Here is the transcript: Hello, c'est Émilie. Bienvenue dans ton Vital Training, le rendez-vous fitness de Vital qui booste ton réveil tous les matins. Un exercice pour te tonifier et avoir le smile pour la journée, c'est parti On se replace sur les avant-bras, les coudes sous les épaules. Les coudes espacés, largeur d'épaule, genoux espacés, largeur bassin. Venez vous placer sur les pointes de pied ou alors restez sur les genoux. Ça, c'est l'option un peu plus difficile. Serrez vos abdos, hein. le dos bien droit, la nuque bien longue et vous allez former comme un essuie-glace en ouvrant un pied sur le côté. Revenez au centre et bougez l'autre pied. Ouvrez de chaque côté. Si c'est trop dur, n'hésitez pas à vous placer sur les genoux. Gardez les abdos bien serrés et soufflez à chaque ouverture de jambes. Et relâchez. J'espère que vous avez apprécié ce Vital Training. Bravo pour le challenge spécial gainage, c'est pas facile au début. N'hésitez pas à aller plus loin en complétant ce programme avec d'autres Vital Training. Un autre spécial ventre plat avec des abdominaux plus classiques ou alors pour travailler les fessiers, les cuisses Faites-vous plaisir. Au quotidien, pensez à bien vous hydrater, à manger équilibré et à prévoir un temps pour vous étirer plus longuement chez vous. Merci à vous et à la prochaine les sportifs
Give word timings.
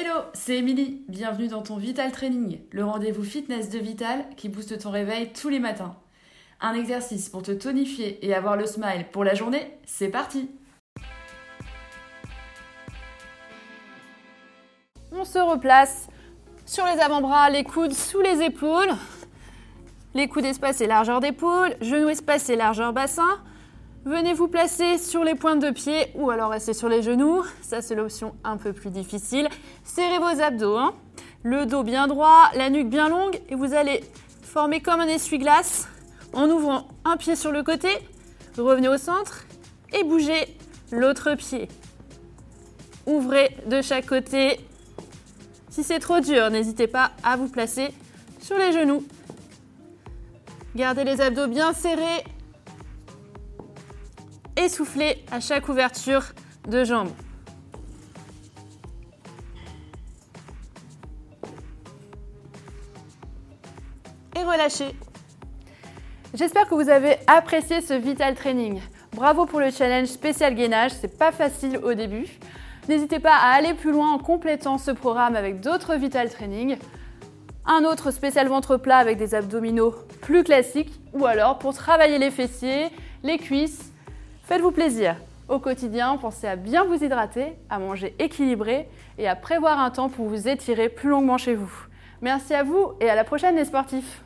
Hello, 0.00 0.20
c'est 0.32 0.58
Émilie. 0.58 1.02
Bienvenue 1.08 1.48
dans 1.48 1.62
ton 1.62 1.76
Vital 1.76 2.12
Training, 2.12 2.60
le 2.70 2.84
rendez-vous 2.84 3.24
fitness 3.24 3.68
de 3.68 3.80
Vital 3.80 4.26
qui 4.36 4.48
booste 4.48 4.78
ton 4.78 4.92
réveil 4.92 5.32
tous 5.32 5.48
les 5.48 5.58
matins. 5.58 5.96
Un 6.60 6.74
exercice 6.74 7.28
pour 7.28 7.42
te 7.42 7.50
tonifier 7.50 8.24
et 8.24 8.32
avoir 8.32 8.56
le 8.56 8.64
smile 8.64 9.06
pour 9.10 9.24
la 9.24 9.34
journée, 9.34 9.76
c'est 9.86 10.06
parti 10.06 10.50
On 15.10 15.24
se 15.24 15.40
replace 15.40 16.06
sur 16.64 16.86
les 16.86 17.00
avant-bras, 17.00 17.50
les 17.50 17.64
coudes 17.64 17.92
sous 17.92 18.20
les 18.20 18.40
épaules. 18.40 18.92
Les 20.14 20.28
coudes 20.28 20.44
espacés, 20.44 20.86
largeur 20.86 21.18
d'épaule, 21.18 21.74
genoux 21.80 22.08
espacés, 22.08 22.54
largeur 22.54 22.92
bassin. 22.92 23.40
Venez 24.08 24.32
vous 24.32 24.48
placer 24.48 24.96
sur 24.96 25.22
les 25.22 25.34
pointes 25.34 25.60
de 25.60 25.68
pied 25.68 26.06
ou 26.14 26.30
alors 26.30 26.50
restez 26.50 26.72
sur 26.72 26.88
les 26.88 27.02
genoux. 27.02 27.44
Ça, 27.60 27.82
c'est 27.82 27.94
l'option 27.94 28.34
un 28.42 28.56
peu 28.56 28.72
plus 28.72 28.88
difficile. 28.88 29.50
Serrez 29.84 30.16
vos 30.16 30.40
abdos, 30.40 30.78
hein. 30.78 30.94
le 31.42 31.66
dos 31.66 31.82
bien 31.82 32.06
droit, 32.06 32.50
la 32.54 32.70
nuque 32.70 32.88
bien 32.88 33.10
longue 33.10 33.38
et 33.50 33.54
vous 33.54 33.74
allez 33.74 34.02
former 34.40 34.80
comme 34.80 35.00
un 35.00 35.08
essuie-glace 35.08 35.88
en 36.32 36.48
ouvrant 36.48 36.88
un 37.04 37.18
pied 37.18 37.36
sur 37.36 37.52
le 37.52 37.62
côté. 37.62 37.90
Revenez 38.56 38.88
au 38.88 38.96
centre 38.96 39.44
et 39.92 40.02
bougez 40.04 40.56
l'autre 40.90 41.34
pied. 41.34 41.68
Ouvrez 43.04 43.58
de 43.66 43.82
chaque 43.82 44.06
côté. 44.06 44.58
Si 45.68 45.84
c'est 45.84 45.98
trop 45.98 46.20
dur, 46.20 46.48
n'hésitez 46.48 46.86
pas 46.86 47.10
à 47.22 47.36
vous 47.36 47.48
placer 47.48 47.88
sur 48.40 48.56
les 48.56 48.72
genoux. 48.72 49.04
Gardez 50.74 51.04
les 51.04 51.20
abdos 51.20 51.48
bien 51.48 51.74
serrés 51.74 52.24
et 54.58 54.68
soufflez 54.68 55.24
à 55.30 55.40
chaque 55.40 55.68
ouverture 55.68 56.22
de 56.68 56.84
jambes. 56.84 57.12
Et 64.36 64.42
relâchez. 64.42 64.94
J'espère 66.34 66.68
que 66.68 66.74
vous 66.74 66.88
avez 66.90 67.16
apprécié 67.26 67.80
ce 67.80 67.94
Vital 67.94 68.34
Training. 68.34 68.80
Bravo 69.12 69.46
pour 69.46 69.60
le 69.60 69.70
challenge 69.70 70.08
spécial 70.08 70.54
gainage, 70.54 70.92
c'est 70.92 71.16
pas 71.16 71.32
facile 71.32 71.78
au 71.82 71.94
début. 71.94 72.26
N'hésitez 72.88 73.20
pas 73.20 73.34
à 73.34 73.54
aller 73.54 73.74
plus 73.74 73.92
loin 73.92 74.12
en 74.12 74.18
complétant 74.18 74.76
ce 74.76 74.90
programme 74.90 75.36
avec 75.36 75.60
d'autres 75.60 75.94
Vital 75.94 76.30
Training. 76.30 76.76
Un 77.64 77.84
autre 77.84 78.10
spécial 78.10 78.48
ventre 78.48 78.76
plat 78.76 78.98
avec 78.98 79.18
des 79.18 79.34
abdominaux 79.34 79.94
plus 80.20 80.42
classiques 80.42 81.00
ou 81.12 81.26
alors 81.26 81.58
pour 81.58 81.74
travailler 81.74 82.18
les 82.18 82.30
fessiers, 82.30 82.88
les 83.22 83.38
cuisses 83.38 83.92
Faites-vous 84.48 84.70
plaisir. 84.70 85.14
Au 85.50 85.58
quotidien, 85.58 86.16
pensez 86.16 86.46
à 86.46 86.56
bien 86.56 86.82
vous 86.82 87.04
hydrater, 87.04 87.52
à 87.68 87.78
manger 87.78 88.14
équilibré 88.18 88.88
et 89.18 89.28
à 89.28 89.36
prévoir 89.36 89.78
un 89.78 89.90
temps 89.90 90.08
pour 90.08 90.26
vous 90.26 90.48
étirer 90.48 90.88
plus 90.88 91.10
longuement 91.10 91.36
chez 91.36 91.54
vous. 91.54 91.70
Merci 92.22 92.54
à 92.54 92.62
vous 92.62 92.92
et 92.98 93.10
à 93.10 93.14
la 93.14 93.24
prochaine 93.24 93.56
les 93.56 93.66
sportifs 93.66 94.22